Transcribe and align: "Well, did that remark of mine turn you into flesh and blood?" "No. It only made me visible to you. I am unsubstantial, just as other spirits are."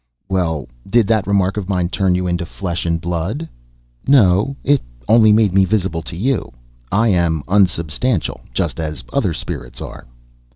"Well, 0.27 0.67
did 0.89 1.05
that 1.09 1.27
remark 1.27 1.57
of 1.57 1.69
mine 1.69 1.87
turn 1.89 2.15
you 2.15 2.25
into 2.25 2.43
flesh 2.43 2.87
and 2.87 2.99
blood?" 2.99 3.47
"No. 4.07 4.55
It 4.63 4.81
only 5.07 5.31
made 5.31 5.53
me 5.53 5.63
visible 5.63 6.01
to 6.01 6.15
you. 6.17 6.51
I 6.91 7.09
am 7.09 7.43
unsubstantial, 7.47 8.41
just 8.51 8.79
as 8.79 9.03
other 9.13 9.31
spirits 9.35 9.79
are." 9.79 10.07